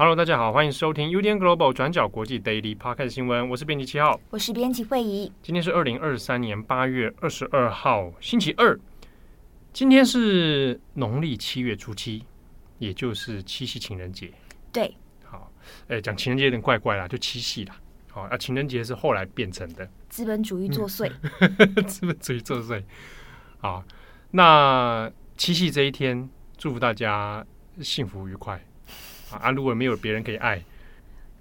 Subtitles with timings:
[0.00, 5.30] Hello，大家好，欢迎收听 UDN Global 转角国际 Daily Podcast 新闻，我是编辑七号，我是编辑慧仪。
[5.42, 8.76] 今天是二零二三年八月二十二号，星期二。
[9.78, 12.24] 今天是农历七月初七，
[12.80, 14.28] 也就是七夕情人节。
[14.72, 15.52] 对，好，
[15.86, 17.76] 哎，讲情人节有点怪怪啦，就七夕啦。
[18.10, 21.08] 好，啊，情人节是后来变成的，资本主义作祟，
[21.86, 22.82] 资本主义作祟。
[23.58, 23.84] 好，
[24.32, 27.46] 那七夕这一天，祝福大家
[27.80, 28.60] 幸福愉快。
[29.30, 30.60] 啊，如果没有别人可以爱，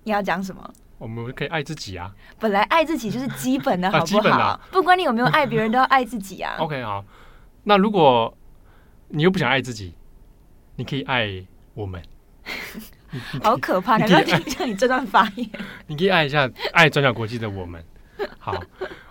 [0.03, 0.73] 你要讲什么？
[0.99, 2.13] 我们可以爱自己啊。
[2.39, 4.05] 本来爱自己就是基本的， 好不好？
[4.05, 6.55] 基本的，不管你有没有爱别人，都要爱自己啊。
[6.61, 7.03] OK，好。
[7.69, 8.36] 那如果
[9.09, 9.93] 你又不想爱自己，
[10.75, 12.01] 你可以爱我们。
[13.41, 13.97] 好可怕！
[13.97, 15.49] 你要听一下你这段发言。
[15.87, 17.83] 你可以爱一下爱转角国际的我们。
[18.37, 18.61] 好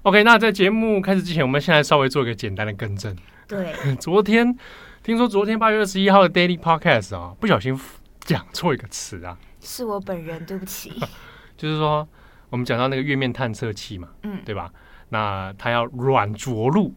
[0.02, 0.22] ，OK。
[0.22, 3.16] 那在节目开始之前，我们现在稍微做一个简单的更正。
[3.48, 4.54] 对， 昨天
[5.02, 7.78] 听说昨天八月二十一号的 Daily Podcast 啊、哦，不小心
[8.20, 9.38] 讲错一个词啊。
[9.60, 10.92] 是我本人，对不起。
[11.56, 12.06] 就是说，
[12.50, 14.70] 我们讲到那个月面探测器嘛，嗯，对吧？
[15.08, 16.94] 那它要软着陆，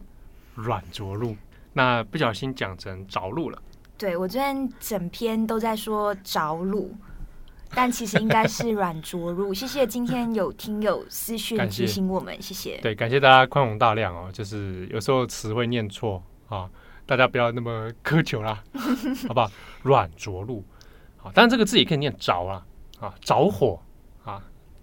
[0.54, 1.36] 软着陆。
[1.72, 3.62] 那不小心讲成着陆了。
[3.96, 6.94] 对，我昨天整篇都在说着陆，
[7.74, 9.52] 但其实应该是软着陆。
[9.52, 12.78] 谢谢今天有听友私讯提醒我们，谢谢。
[12.78, 14.30] 对，感谢大家宽宏大量哦。
[14.32, 16.68] 就是有时候词会念错啊，
[17.04, 18.62] 大家不要那么苛求啦，
[19.28, 19.50] 好不好？
[19.82, 20.64] 软着陆，
[21.18, 22.66] 好，但是这个字也可以念着啊，
[23.00, 23.80] 啊，着火。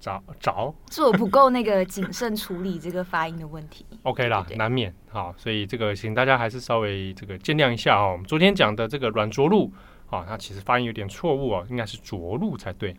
[0.07, 3.85] 着着，是我不够那个谨慎处理这个发音的问题。
[4.03, 8.11] OK 啦，难免好，所以这个请大家还是稍微这个见谅一下哦。
[8.13, 9.71] 我们昨天讲的这个软着陆
[10.09, 12.95] 啊，它其实发音有点错误哦，应该是着陆才对。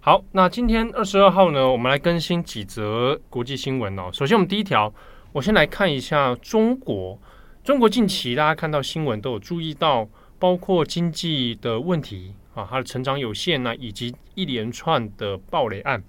[0.00, 4.10] 好，那今天二十二号呢，我们来更新几则国际新闻哦。
[4.12, 4.92] 首先，我们第一条，
[5.32, 7.18] 我先来看一下中国。
[7.62, 10.08] 中国近期大家看到新闻都有注意到，
[10.38, 16.02] 包括经济的问题啊，它的成长有限呢，以及一连串的暴雷案。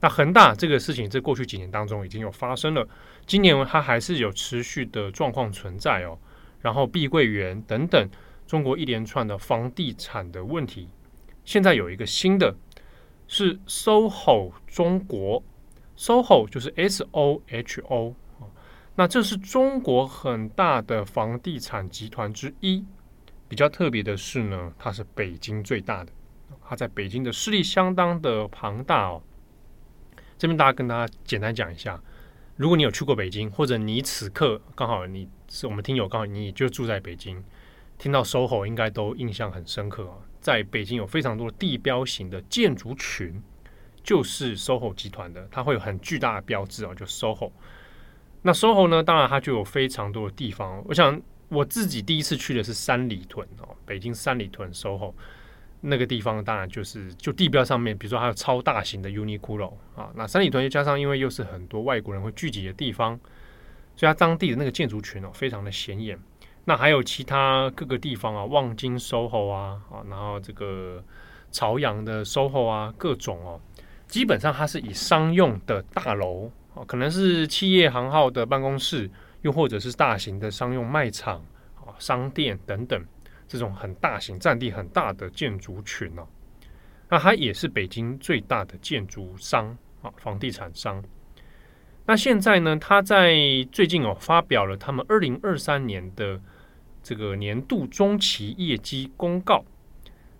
[0.00, 2.86] 那恒大这个事情，在过去几年当中已经有发生了，
[3.26, 6.18] 今年它还是有持续的状况存在哦。
[6.60, 8.08] 然后碧桂园等等，
[8.46, 10.88] 中国一连串的房地产的问题，
[11.44, 12.54] 现在有一个新的，
[13.26, 15.42] 是 SOHO 中国
[15.96, 18.14] ，SOHO 就是 S O H O，
[18.96, 22.84] 那这是中国很大的房地产集团之一。
[23.48, 26.10] 比较特别的是呢，它是北京最大的，
[26.68, 29.22] 它在北京的势力相当的庞大哦。
[30.38, 31.98] 这边大家跟大家简单讲一下，
[32.56, 37.42] 如果你有去过北京，或者你此刻刚好你是我们听友，刚好你就住在北京，
[37.96, 40.18] 听到 SOHO 应该都印象很深刻啊。
[40.40, 43.42] 在北京有非常多地标型的建筑群，
[44.02, 47.50] 就是 SOHO 集团的，它会有很巨大的标志哦，就 SOHO。
[48.42, 50.84] 那 SOHO 呢，当然它就有非常多的地方。
[50.86, 55.12] 我想我自己第一次去的是三里屯哦，北京三里屯 SOHO。
[55.80, 63.18] 那个地方当然就是就地标上面，比如说还有超大型的 Uniqlo 啊，那三里屯又加上因为又是很多外国人会聚集的地方，
[63.94, 66.18] 所以它当地的那个建筑群哦非常的显眼。
[66.64, 71.04] 那还有其他各个地方啊，望京 SOHO 啊啊，然后这个
[71.52, 73.60] 朝阳的 SOHO 啊，各种哦，
[74.08, 79.08] 基本上它是以商用的大楼啊，可能是企业行号的办公室，
[79.42, 81.36] 又或者是大型的商用卖场
[81.76, 83.00] 啊、商店等等。
[83.48, 86.26] 这种很大型、占地很大的建筑群哦，
[87.08, 91.02] 那它也是北京最大的建筑商啊，房地产商。
[92.04, 93.34] 那现在呢，他在
[93.70, 96.40] 最近哦发表了他们二零二三年的
[97.02, 99.64] 这个年度中期业绩公告，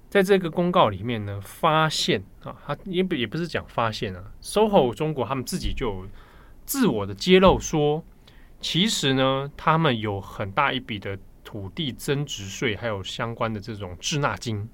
[0.09, 6.09] 在这个公告里面呢，发现啊，他也不也不是讲发现啊，SOHO 中国他们自己就有
[6.65, 8.05] 自我的揭露说，
[8.61, 11.17] 其实呢，他们有很大一笔的。
[11.47, 14.69] 土地增值税还有相关的这种滞纳金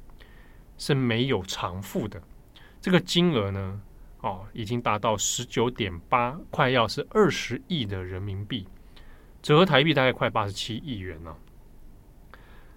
[0.79, 2.21] 是没有偿付的，
[2.81, 3.79] 这个金额呢，
[4.23, 8.67] 哦，已经达到十九点八，快要是二十亿的人民币，
[9.43, 11.37] 折合台币大概快八十七亿元了。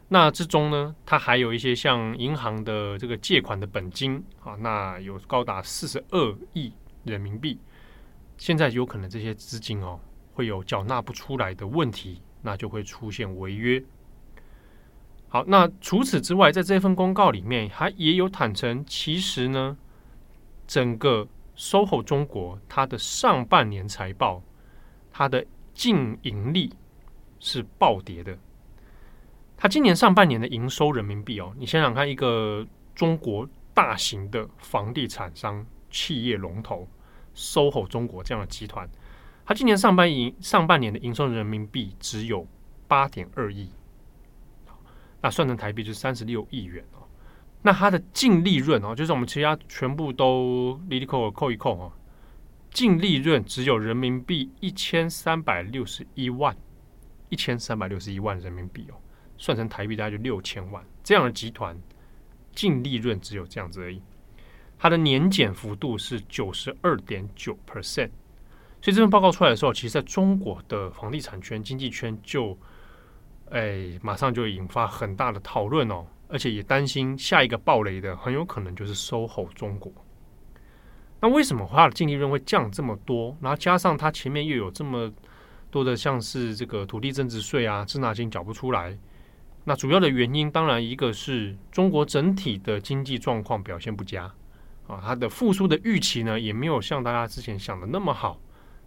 [0.09, 6.73] 那之中呢，它还有一些像银行的这个借款的本金啊，那有高达四十二亿
[7.05, 7.57] 人民币，
[8.37, 9.97] 现在有可能这些资金哦
[10.33, 12.21] 会有缴纳不出来的问题。
[12.47, 13.83] 那就会出现违约。
[15.35, 19.75] 好，那除此之外，在这份公告里面，它也有坦诚，其实呢，
[20.65, 21.27] 整个
[21.57, 24.41] SOHO 中国它的上半年财报，
[25.11, 26.71] 它的净盈利
[27.41, 28.37] 是暴跌的。
[29.57, 32.65] 它今年上半年的营收人民币哦，你想想看，一个
[32.95, 36.87] 中国大型的房地产商企业龙头
[37.35, 38.89] SOHO 中国这样的集团，
[39.45, 42.47] 它今年上半营上半年的营收人民币只有
[42.87, 43.69] 八点二亿，
[45.25, 47.01] 那算成台币就是三十六亿元哦。
[47.63, 51.91] 那它的净利润哦，就是我们其他全部都利利扣扣一扣哦，
[52.69, 56.55] 净利润只有人民币一千三百六十一万，
[57.29, 58.93] 一千三百六十一万人民币哦，
[59.35, 60.85] 算成台币大概就六千万。
[61.03, 61.75] 这样的集团
[62.53, 63.99] 净利润只有这样子而已，
[64.77, 68.11] 它的年减幅度是九十二点九 percent。
[68.79, 72.55] 所以这份报告出来的时候，其实在中国的房地产圈、经济圈就，
[73.51, 76.05] 哎，马上就引发很大的讨论哦。
[76.27, 79.93] 而且也担心下一个暴雷的很有可能就是 SOHO 中国。
[81.21, 83.37] 那为什么它的净利润会降这么多？
[83.39, 85.11] 然后加上它前面又有这么
[85.69, 88.97] 多的像是这个土地增值税啊、滞纳金缴不出来。
[89.65, 94.23] 那主要的原因当然一个是中国整体的经济状况表现不佳
[94.87, 98.39] 啊，它的复苏的预期呢也没有像大家之前想的那么好。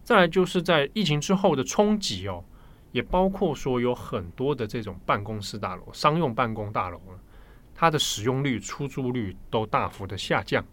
[0.02, 2.44] 再来就是在疫情之后的冲击哦，
[2.92, 7.00] 也包括说有很多的这种办公室大楼、商用办公大楼
[7.74, 10.64] 它的使用率、出租率都大幅的下降，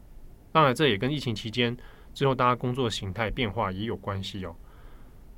[0.51, 1.77] 当然这也跟疫情期间
[2.13, 4.55] 之后大家工作形态变化也有关系哦。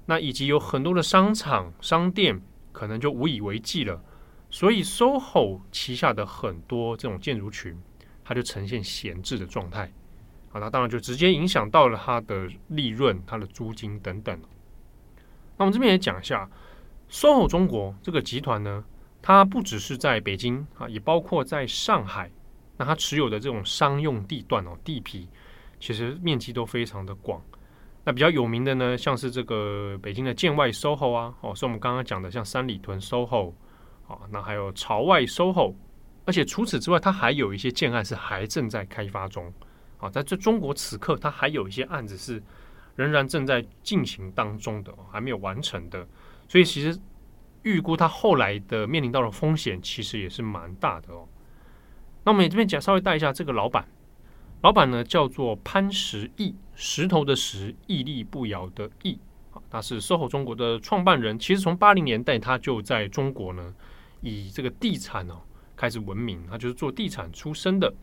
[0.05, 2.41] 那以及有很多的商场、商店
[2.71, 4.01] 可能就无以为继了，
[4.49, 7.77] 所以 SOHO 旗下的很多这种建筑群，
[8.23, 9.91] 它就呈现闲置的状态。
[10.53, 14.39] 啊，那当然就直接影响到了它的利润、它的租金等等。
[15.57, 16.49] 那我们这边也讲一下
[17.09, 18.83] SOHO 中国这个集团呢。
[19.19, 22.31] 它不只是在北京啊，也包括在上海。
[22.77, 25.27] 那它持有的这种商用地段哦，地皮
[25.79, 27.41] 其实面积都非常的广。
[28.05, 33.51] 那比较有名的呢，像是这个北京的建外 SOHO 啊，哦，是我们刚刚讲的像三里屯 SOHO
[34.07, 35.73] 啊，那还有朝外 SOHO。
[36.23, 39.51] 而且除此之外，它还有一些建案是还正在开发中。
[39.97, 42.41] 啊，在这中国此刻，它还有一些案子是
[42.95, 46.07] 仍然正在进行当中的，还没有完成的。
[46.47, 46.99] 所以其实。
[47.63, 51.27] 预估它后来的面临到的风险其实也是蛮大的哦。
[52.23, 53.85] 那我们这边讲稍微带一下这个老板，
[54.61, 59.19] 老板呢叫做潘石屹，石头的石，屹立不摇的屹，
[59.69, 61.37] 他是 SOHO 中国的创办人。
[61.37, 63.75] 其实从八零年代他就在中国呢，
[64.21, 65.41] 以这个地产哦
[65.75, 67.93] 开始闻名，他就是做地产出身的。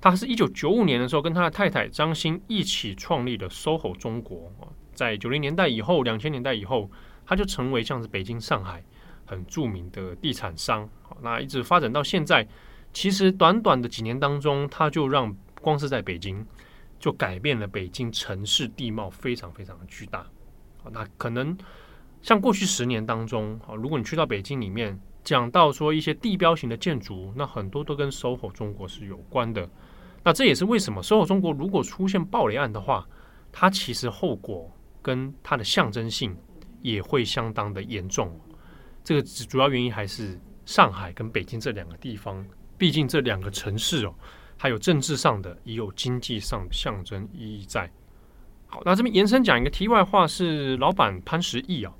[0.00, 4.50] 他是一九九五年的时候跟他的太太张欣一起创立了 SOHO 中国，
[4.92, 6.90] 在九零年代以后，两千年代以后。
[7.24, 8.84] 他就成为像是北京、上海
[9.24, 10.88] 很著名的地产商，
[11.20, 12.46] 那一直发展到现在。
[12.92, 16.44] 其实短短的几年当中，他就让光是在北京
[17.00, 20.26] 就改变了北京城市地貌，非常非常的巨大。
[20.90, 21.56] 那可能
[22.20, 29.66] 像过去十年当中，如果你去到北京里面，讲到说一些地标型的建筑，那很多都跟 SOHO 中国是有关的。
[30.22, 33.08] 那这也是为什么 SOHO 中国如果出现暴雷案的话，
[33.50, 34.70] 它其实后果
[35.00, 36.36] 跟它的象征性。
[36.82, 38.38] 也会相当的严重，
[39.02, 42.44] 这个主要原因还是上海跟北京这两个地方，
[42.76, 44.14] 毕竟这两个城市哦，
[44.56, 47.90] 还有政治上的，也有经济上的象征意义在。
[48.66, 51.94] 好，那这边延伸讲一个题外话，是老板潘石屹啊，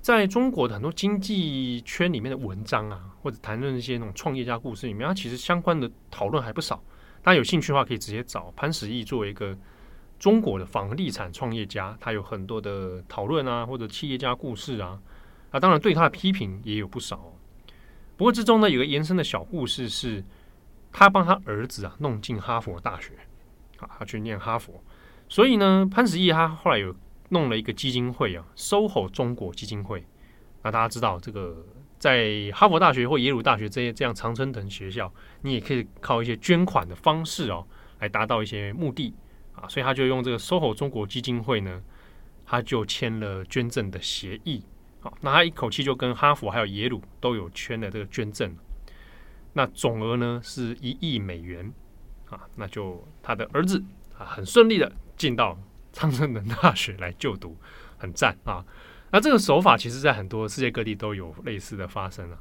[0.00, 6.82] 在中国的很多经济圈里面的文章啊，或者谈论一些那种创业家故事里面，它其实相关的讨论还不少。
[7.22, 9.56] 大家有兴趣的话，可以直接找潘石屹作为一个。
[10.18, 14.98] 中国的房地产创业家，他有很多的讨论啊，或者企业家故事啊，
[15.50, 17.32] 啊，当然对他的批评也有不少。
[18.16, 20.24] 不过之中呢，有个延伸的小故事是，
[20.90, 23.12] 他帮他儿子啊弄进哈佛大学，
[23.78, 24.82] 啊，他去念哈佛。
[25.28, 26.94] 所以呢，潘石屹他后来有
[27.28, 30.06] 弄了一个基金会啊，SOHO 中国基金会。
[30.62, 31.62] 那大家知道，这个
[31.98, 37.66] 在哈佛大学或耶鲁大学这些这样常春藤学校，你也可以靠一些捐款的方式哦，
[37.98, 39.14] 来达到一些目的。
[39.60, 41.82] 啊，所以他就用这个 SOHO 中国基金会呢，
[42.44, 44.64] 他就签了捐赠的协议。
[45.00, 48.56] 好，那他一口气就跟哈佛还有耶鲁都有签了这个捐赠。
[49.52, 51.72] 那总额呢是一亿美元。
[52.28, 53.80] 啊，那就他的儿子
[54.18, 55.56] 啊很顺利的进到
[55.92, 57.56] 常春藤大学来就读，
[57.96, 58.64] 很赞啊。
[59.12, 62.38] 那这个手法其实在很多世界各地都有类似的发生啊。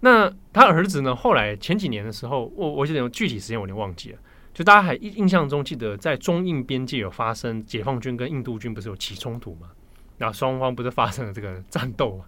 [0.00, 4.18] 那他儿子呢，后来前几年的时候，我我记得具体时间我有点忘记了。
[4.54, 9.68] 就大家还印印象中记得，在中印边界有发生解放军跟印度军不是有起冲突吗？
[10.16, 12.24] 然后双方不是发生了这个战斗吗？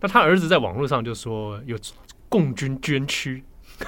[0.00, 1.74] 那他儿子在网络上就说有
[2.28, 3.42] 共军捐躯，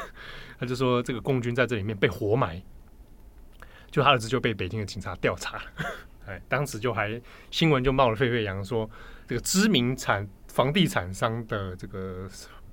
[0.59, 2.63] 他就说这个共军在这里面被活埋，
[3.91, 5.61] 就他儿子就被北京的警察调查，
[6.25, 8.89] 哎，当时就还新闻就冒了沸沸扬，说
[9.27, 12.27] 这个知名产房地产商的这个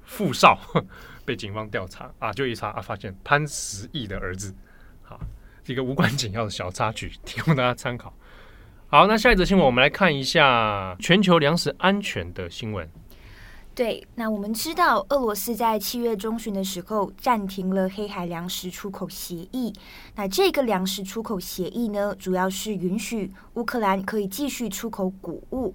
[0.06, 0.58] 富少
[1.26, 4.56] 被警方调查啊，就一查啊，发现潘石屹的儿子，
[5.04, 5.20] 好，
[5.68, 8.12] 一个无关紧要的小插曲，提供大家参考。
[8.88, 12.90] 好，那下一则新闻，我们来看一下全球粮食安全的新闻。
[13.76, 19.74] 对，那我们知道，俄罗斯在七月中旬的时候暂停了黑海粮食出口协议。
[20.14, 25.74] 那这个粮食出口协议呢，主要是允许乌克兰可以继续出口谷物。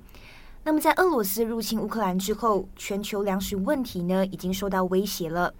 [0.62, 5.52] 那么，在俄罗斯入侵乌克兰之后，全球粮食问题呢，已经受到威胁了。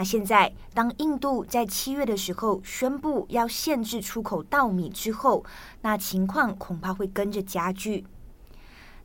[0.00, 5.44] 那现在，当印度在七月的时候宣布要限制出口稻米之后，
[5.82, 8.06] 那情况恐怕会跟着加剧。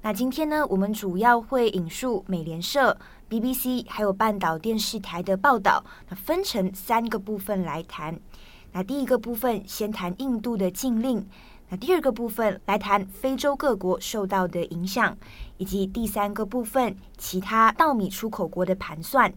[0.04, 2.98] 那今天呢，我们主要会引述美联社、
[3.30, 8.18] BBC 还有半岛电视台的报道，那分成三个部分来谈。
[8.72, 11.28] 那第一个部分先谈印度的禁令，
[11.68, 15.18] 那第二个部分来谈非洲各国受到的影响，
[15.58, 19.34] 以及第三个部分其他稻米出口国的盘算。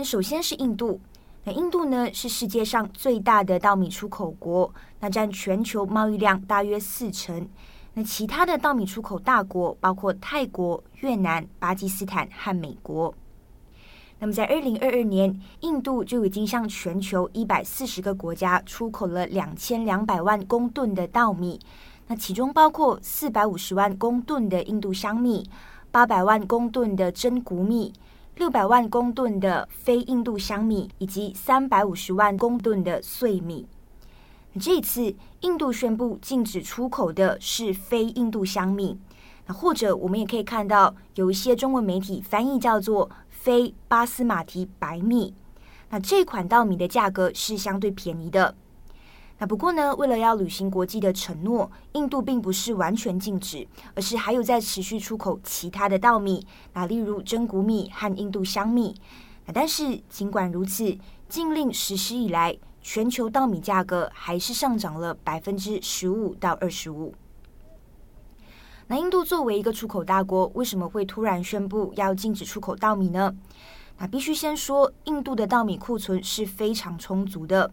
[0.00, 0.98] 那首先是印度，
[1.44, 7.46] 那印度呢是世界上最大的稻米出口国，那占全球贸易量大约四成。
[7.92, 13.14] 那其他的稻米出口大国包括泰国、越南、巴基斯坦和美国。
[14.18, 21.60] 那么在二零二二年，印度就已经向全球一百四十个国家出口了两千两百万公吨的稻米，
[22.06, 25.46] 那其中包括四百五十万公吨的印度香米、
[25.90, 27.92] 八百万公吨的真谷米、
[28.40, 33.66] 六百万公吨的非印度香米，以及三百五十万公吨的碎米。
[34.58, 38.98] 这一次，印度宣布禁止出口的是非印度香米，
[39.44, 45.34] 那或者我们也可以看到有一些中文媒体翻译叫做非巴斯马提白米。
[45.90, 48.54] 那这款稻米的价格是相对便宜的。
[49.40, 58.94] 那不过呢，为了要履行国际的承诺，印度并不是完全禁止，而是还有在持续出口其他的稻米，那例如真谷米和印度香米。
[59.46, 60.94] 那但是尽管如此，
[61.26, 67.14] 禁令实施以来，全球稻米价格还是上涨了百分之十五到二十五。
[68.88, 73.34] 那印度作为一个出口大国，为什么会突然宣布要禁止出口稻米呢？
[73.96, 77.70] 那必须先说，印度的稻米库存是非常充足的。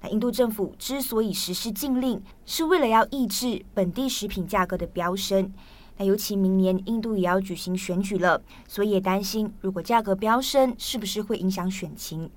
[0.00, 5.52] 那印度政府之所以实施禁令，是为了要抑制本地食品价格的飙升。
[5.96, 12.30] 那尤其明年印度也要举行选举了，所以也担心如果价格飙升，是不是会影响选情？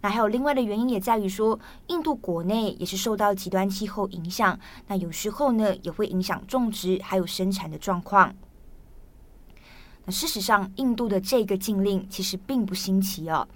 [0.00, 1.58] 那还有另外的原因，也在于说，
[1.88, 4.56] 印度国内也是受到极端气候影响，
[4.86, 8.32] 那有时候呢也会影响种植还有生产的状况。
[10.04, 13.48] 那事实上，印度的这个禁令其实并不新奇哦。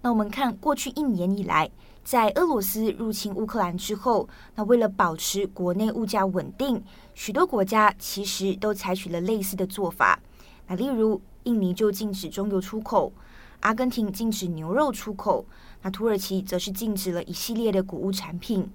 [0.00, 1.70] 那我们看过去一年以来，
[2.10, 6.82] 在俄罗斯入侵乌克兰之后，那为了保持国内物价稳定，
[7.14, 10.18] 许多国家其实都采取了类似的做法。
[10.66, 13.12] 那例如，印尼就禁止中油出口，
[13.60, 15.46] 阿根廷禁止牛肉出口。
[15.82, 18.68] 那土耳其则是禁止了一系列的谷物产品。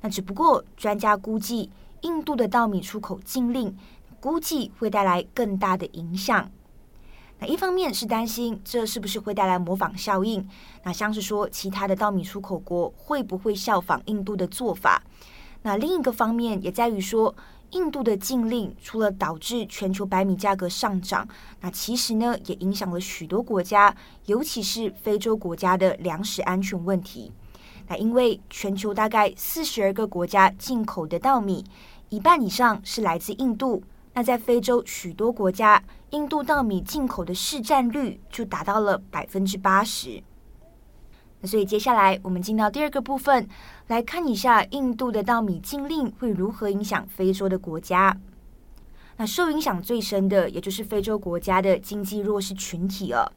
[0.00, 1.68] 那只不过专家估计，
[2.00, 3.76] 印度的稻米出口禁令
[4.20, 6.50] 估计会带来更大的影响。
[7.46, 10.46] 一方面是担心这是不是会带来模仿效应，
[10.82, 15.02] 那像是说其他的稻米出口国会不会效仿印度的做法？
[15.62, 17.34] 那另一个方面也在于说。
[17.70, 21.26] 印度的禁令除了导致全球白米价格上涨，
[21.60, 23.92] 那其实呢也影响了许多国家，
[24.26, 27.32] 尤其是非洲国家的粮食安全问题。
[27.88, 31.64] 那因为全球大概四十二个国家进口的稻米，
[32.10, 33.82] 一半以上是来自印度。
[34.14, 40.22] 那在非洲许多国家，印度稻米进口的市占率就达到了百分之八十。
[41.40, 43.48] 那所以接下来我们进到第二个部分，
[43.88, 48.16] 来看一下印度的稻米禁令会如何影响非洲的国家。
[49.16, 53.32] 那受影响最深的，也就是非洲国家的经济弱势群体了。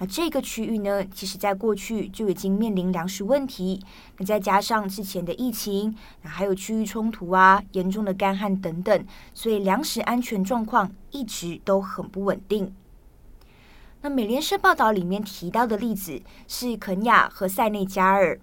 [0.00, 3.84] 那这个区域呢，其实在过去就已经面临粮食问题。
[4.16, 12.72] 那再加上之前的疫情，那还有区域冲突啊，严重的干旱等等，所以粮食安全状况一直都很不稳定。
[14.02, 18.38] 那美联社报道里面提到的例子是肯亚和塞内加尔。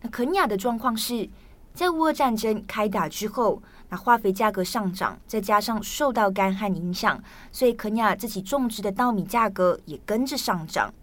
[0.00, 1.28] 那肯亚的状况是
[1.74, 10.94] 在乌俄战争开打之后，那化肥价格上涨，再加上受到干旱影响，所以肯尼亚自己种植的稻米价格也跟着上涨。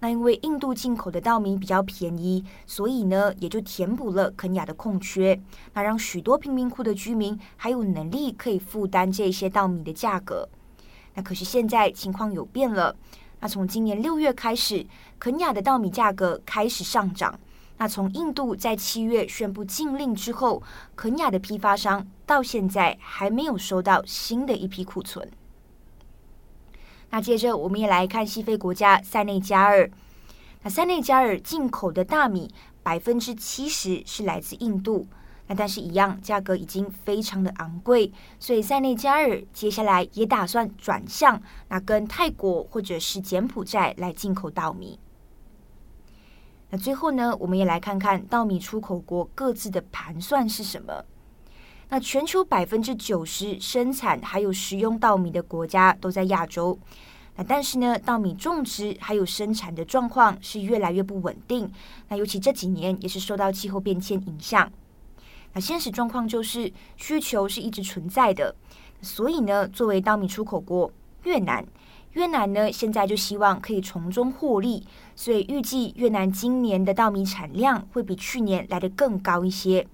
[0.00, 5.40] 那因为印度进口的稻米比较便宜，所以呢也就填补了肯尼亚的空缺，
[5.72, 10.46] 那让许多贫民窟的居民还有能力可以负担这些稻米的价格。
[11.14, 12.94] 那可是现在情况有变了。
[13.40, 14.84] 那从今年六月开始，
[15.18, 17.38] 肯尼亚的稻米价格开始上涨。
[17.76, 20.62] 那从印度在七月宣布禁令之后，
[20.94, 25.28] 肯亚的批发商到现在还没有收到新的一批库存。
[27.10, 29.90] 那接着我们也来看西非国家塞内加尔。
[30.62, 32.52] 那塞内加尔进口的大米
[32.82, 35.06] 百分之七十是来自印度，
[35.48, 44.98] 那但是一样价格已经非常的昂贵，所以塞内加尔接下来也打算转向那跟泰国或者是柬埔寨来进口稻米。
[46.74, 51.04] 那最后呢，我们也来看看稻米出口国各自的盘算是什么。
[51.88, 56.76] 那全球百分之九十生产还有食用稻米的国家都在亚洲。
[57.36, 61.70] 那但是呢，稻米种植还有生产的状况是越来越不稳定。
[62.08, 64.68] 那尤其这几年也是受到气候变迁影响。
[65.52, 68.52] 那现实状况就是需求是一直存在的。
[69.00, 70.90] 所以呢，作为稻米出口国，
[71.22, 71.64] 越南，
[72.14, 74.84] 越南呢现在就希望可以从中获利。
[75.14, 79.86] 所以预计越南今年的稻米产量会比去年来得更高一些。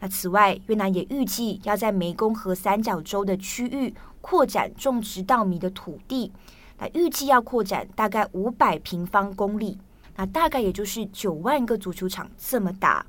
[0.00, 6.32] 那此外，越南也预计要在湄公河三角洲的区域扩展种植稻米的土地。
[6.78, 9.78] 那预计要扩展大概五百平方公里，
[10.16, 13.06] 那大概也就是九万个足球场这么大。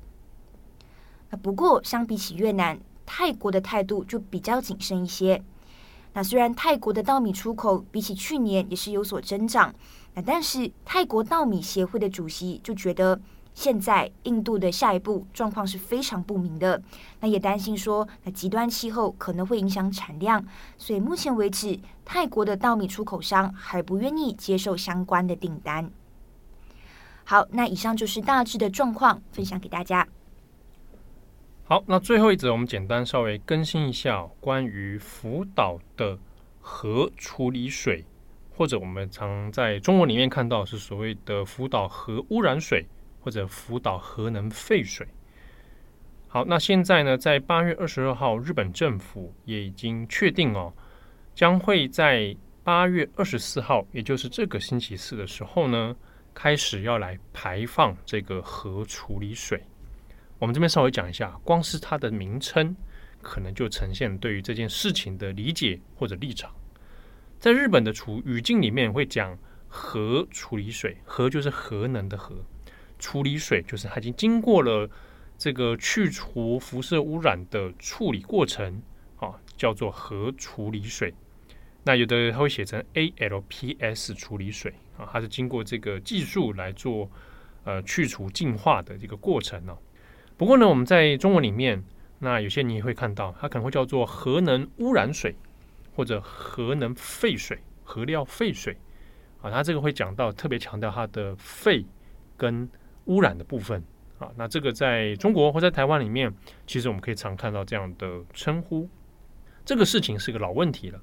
[1.30, 5.42] 那不过相比起越南，泰国的态度就比较谨慎一些。
[6.14, 9.74] 那虽然泰国的稻米出口比起去年也是有所增长，
[10.14, 13.20] 那但是泰国稻米协会的主席就觉得。
[13.56, 16.82] 现在印度的下一步状况是非常不明的，
[17.20, 20.44] 那也担心说，那极端气候可能会影响产量，
[20.76, 25.88] 所以目前为止，泰国的稻米出口商还不愿意接受相关的订单。
[27.22, 30.04] 好，那以上就是大致的状况，分享给大家。
[31.64, 36.18] 好，那最后一则，我们简单稍微更新一下关于福岛的
[36.60, 38.04] 核处理水，
[38.50, 42.86] 或者我们常在中文里面看到是所谓的福岛核污染水。
[43.24, 45.08] 或者福岛核能废水。
[46.28, 50.70] 好，那现在呢，在八月二十二号，日本政府也已经确定哦，
[51.34, 55.96] 将会在八月二十四号，也就是这个星期四的时候呢，
[56.34, 59.62] 开始要来排放这个核处理水。
[60.44, 62.76] 我们这边稍微讲一下，光是它的名称，
[63.22, 66.54] 可能就呈现对于这件事情的理解或者立场。
[67.40, 72.36] 在日本的处语境里面会讲核处理水，核就是核能的核。
[72.98, 74.86] 处理水就是它已经经过了
[75.38, 78.82] 这个去除辐射污染的处理过程，
[79.16, 81.14] 啊，叫做核处理水。
[81.84, 87.10] 那有的它会写成 ALPS 处理水啊，它是经过这个技术来做
[87.64, 89.74] 呃去除净化的这个过程呢。
[90.36, 91.84] 不过呢，我们在中文里面，
[92.18, 95.36] 那有些你也会看到，它可能会叫做核能污染水
[95.94, 98.76] 或者核能废水、核料废水
[99.40, 99.50] 啊。
[99.50, 101.84] 它这个会讲到特别强调它的废
[102.36, 102.68] 跟
[103.04, 103.82] 污染的部分
[104.18, 106.34] 啊，那这个在中国或在台湾里面，
[106.66, 108.88] 其实我们可以常看到这样的称呼。
[109.64, 111.00] 这个事情是个老问题了。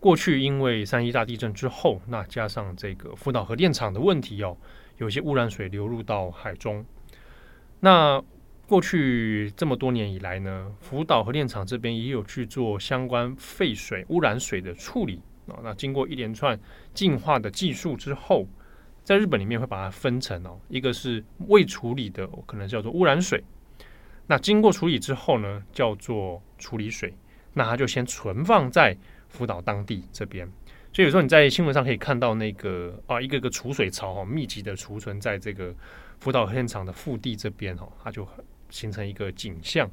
[0.00, 4.56] 过去因为三一大地震之后，那加上这个福岛核电厂的问题哦，
[4.98, 6.84] 有些污染水流入到海中。
[7.80, 8.22] 那
[8.68, 15.58] 过去这么多年以来呢，福岛核电厂这边也有去做相关废水、污染水的处理啊。
[15.64, 16.56] 那经过一连串
[16.94, 18.46] 净化的技术之后。
[19.04, 23.42] 在日本里面会把它分成哦，一个是未处理的，可能叫做污染水。
[24.26, 27.14] 那经过处理之后呢，叫做处理水。
[27.54, 28.94] 那它就先存放在
[29.26, 30.46] 福岛当地这边。
[30.92, 35.74] 所以有时候你在新闻上可以看到那个啊，一个个储水槽哈，密集的储存在这个
[36.20, 38.28] 福岛核电厂的腹地这边哈，它就
[38.70, 39.90] 形成一个景象。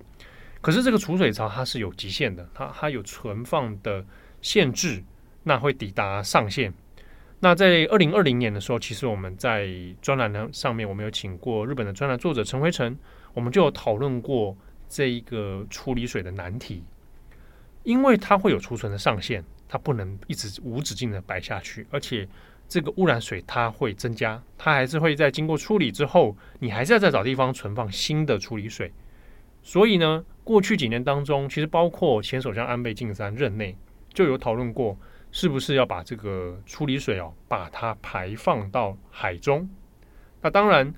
[0.61, 4.03] 可是这个储水槽它是有极限的，它它有存放的
[4.41, 5.03] 限制，
[5.43, 6.73] 那会抵达上限。
[7.39, 9.69] 那在二零二零年的时候，其实我们在
[10.01, 12.97] 专栏呢上面，我们有请过日本的专栏作者陈辉成，
[13.33, 14.57] 我们就有讨论过
[14.89, 16.83] 这一个处理水的难题，
[17.83, 22.27] 因为它会有储存的上限，它不能一直无止境的摆下去，而且
[22.67, 28.91] 这个污染水它会增加，它还是会在经过处理之后，你还是要再找地方存放新的处理水。
[29.61, 33.75] 所以呢，过去几年当中，其实包括前首相安倍晋三任内
[34.13, 34.97] 就有讨论过。
[35.31, 39.69] 是不是要把这个处理水哦，把它排放到海中？
[40.41, 40.93] 那当然，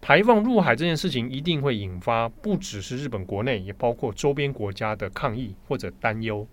[0.00, 6.44] 排放入海这件事情一定会引发不只是日本国内，也包括周边国家的抗议或者担忧，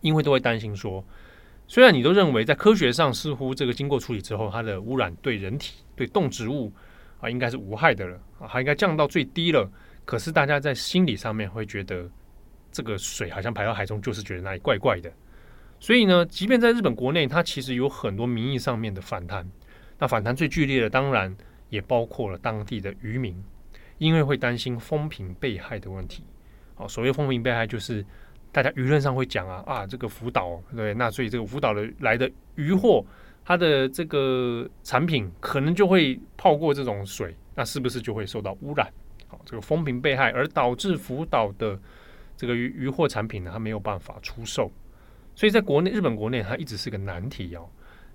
[0.00, 1.04] 因为都会担心说，
[1.70, 6.72] 虽然你都认为在科学上似乎这个经过处理之后，它的污染对人体、对动植物
[7.20, 9.70] 啊应该是无害的了啊，它应该降到最低了，
[10.04, 12.10] 可是大家在心理上面会觉得，
[12.72, 15.08] 这个水好像排到海中，就是觉得那里怪怪的。
[15.78, 19.48] 所以呢，即便在日本国内，它其实有很多民意上面的反弹。
[19.96, 21.32] 那反弹最剧烈的，当然
[21.68, 23.40] 也包括了当地的渔民，
[23.98, 26.24] 因为会担心风评被害的问题。
[26.74, 28.04] 好，所谓风评被害，就是
[28.52, 33.04] 大家舆论上会讲啊啊，这个福岛对，那所以这个福岛的来的渔获，
[33.44, 38.92] 它的这个产品可能就会泡过这种水，那是不是就会受到污染？
[39.28, 41.78] 好，这个风评被害，而导致福岛的
[42.36, 44.70] 这个渔渔获产品呢，它没有办法出售，
[45.36, 47.68] 所以在国内日本国内它一直是个难题哦，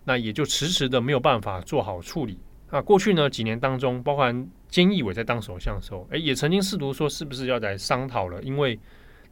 [0.04, 2.38] 那也就迟迟的没有办法做好处理。
[2.72, 4.36] 那过去呢几年当中，包含
[4.70, 8.78] 菅义伟在当首相的时候，诶，也曾经试图说是不是要来商讨了，因为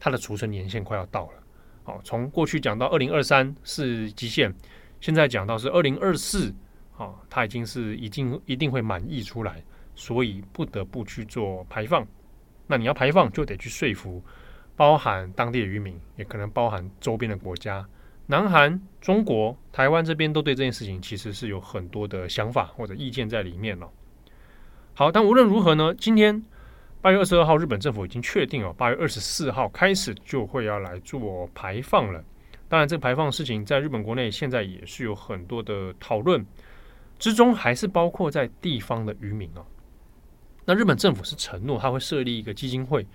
[0.04, 1.42] 它的储存年限快要到了。
[1.82, 4.54] 好，从过去讲到二零二三是极限，
[5.00, 6.54] 现在讲到是二零二四，
[6.98, 9.64] 啊，它已经是已经一定会满溢出来，
[9.94, 12.06] 所以不得不去做排放。
[12.66, 14.22] 那你要排放，就得去说服，
[14.76, 17.88] 包含当地的渔民，也可能包含周边的国家。
[18.26, 23.88] 南韩、中国、台湾这边都对这件事情其实是有很多的想法或者意见在里面了。
[24.92, 26.44] 好，但无论如何呢，今天
[27.04, 32.24] 八月二十二号，日本政府已经确定哦，八月二十四号开始就会要来做排放了。
[32.66, 36.42] 当然，这个排放事情在日本国内现在也是有很多的讨论，
[37.18, 39.60] 之中还是包括在地方的渔民啊。
[40.64, 43.06] 那日本政府是承诺他会设立一个基金会，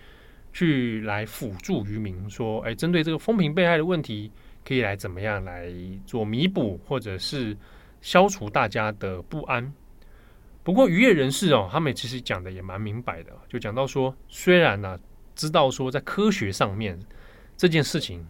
[0.54, 4.32] 去来辅助渔民，说，哎，针对这个风评被害的问题。
[4.64, 5.68] 可以来怎么样来
[6.06, 7.58] 做弥补，或者是
[8.02, 9.74] 消除大家的不安。
[10.64, 15.00] 不过渔业人士哦，他们其实讲的也蛮明白的，就讲到说，虽然呢、
[15.36, 17.00] 知道说在科学上面
[17.58, 18.26] 这件事情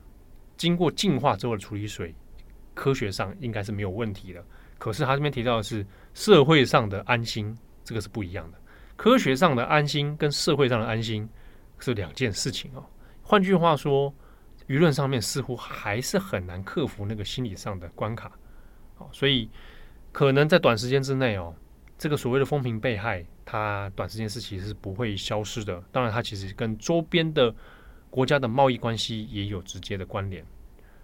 [0.58, 2.14] 经过净化之后的处理水，
[2.74, 4.44] 科学上应该是没有问题的。
[4.78, 8.58] 可是他这边提到的是社会上的安心，这个是不一样的。
[8.96, 11.28] 科学上的安心跟社会上的安心
[11.80, 12.86] 是两件事情哦。
[13.22, 14.14] 换句话说。
[14.68, 18.32] 舆论上面似乎还是很难克服那个心理上的关卡，
[18.94, 19.50] 好，所以
[20.12, 21.52] 可能在短时间之内哦，
[22.00, 25.84] 这个所谓的风评被害，它短时间是其实是不会消失的。
[25.92, 27.54] 当然，它其实跟周边的
[28.10, 30.44] 国家的贸易关系也有直接的关联。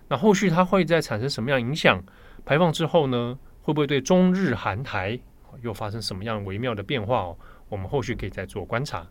[0.08, 2.02] 那后续它会再产生什么样影响？
[2.46, 5.20] 排放之后呢，会不会对中日韩台
[5.62, 7.38] 又发生什么样微妙的变化哦？
[7.68, 9.06] 我们后续可以再做观察。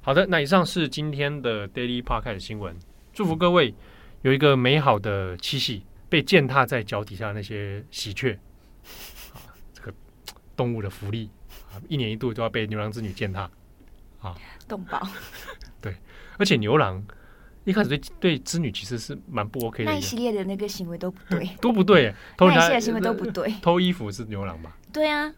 [0.00, 2.74] 好的，那以上是今天的 Daily Park 的新闻。
[3.12, 3.72] 祝福各位
[4.22, 8.38] 有一个美好的七夕，被践踏在脚底下那些喜鹊，
[10.60, 11.30] 动物的福利
[11.72, 13.50] 啊，一年一度都要被牛郎织女践踏
[14.20, 14.36] 啊，
[14.68, 15.00] 动保
[15.80, 15.96] 对，
[16.36, 17.02] 而且牛郎
[17.64, 24.76] 一开始对对织女其实是蛮不 OK 的，那一系列的那个行为都不对， 都不对，偷那一系列行为都不对，偷衣服是牛郎吧？
[24.92, 25.32] 对啊，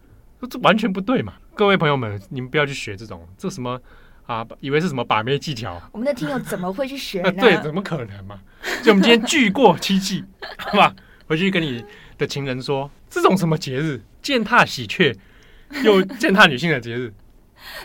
[0.51, 1.35] 这完全不对嘛！
[1.55, 3.81] 各位朋友们，你们不要去学这种，这什么？
[4.27, 5.81] 啊，以为是什么把妹技巧？
[5.93, 7.29] 我们的听友怎么会去学呢？
[7.29, 8.41] 啊、 对，怎么可能嘛？
[8.83, 10.25] 就我们今天聚过七夕，
[10.59, 10.93] 好吧？
[11.29, 11.85] 回去跟你
[12.19, 15.17] 的情人说，这种什么节日，践踏喜鹊
[15.85, 17.13] 又践踏女性的节日，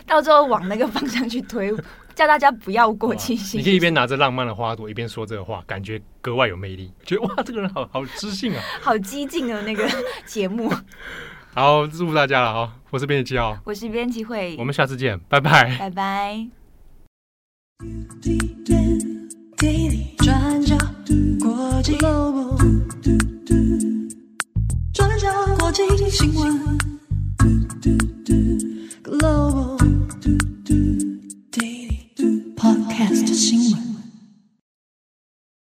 [0.06, 1.74] 到最后往那个方向去推，
[2.14, 3.58] 叫大家不要过七夕。
[3.58, 6.92] 你可以一边拿着浪漫的花朵，一边说这个话，感觉格外有魅力。
[7.04, 9.88] 觉得哇，这个人好好知性啊，好激进的那个
[10.26, 10.72] 节目。
[11.54, 12.72] 好，祝福大家了哈！
[12.90, 16.46] 我是编辑七号，我是编辑会，我们下次见，拜拜，拜拜。
[20.18, 20.76] 转角
[21.40, 21.96] 国际，
[25.58, 26.78] 国际新闻。
[29.02, 29.76] Global
[31.50, 33.97] Daily Podcast 新闻。